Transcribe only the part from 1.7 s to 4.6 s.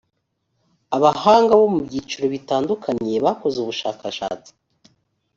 mu byiciro bitandukanye bakoze ubushakashatsi